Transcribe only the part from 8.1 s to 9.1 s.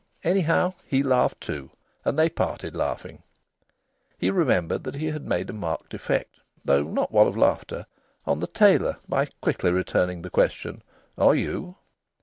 on the tailor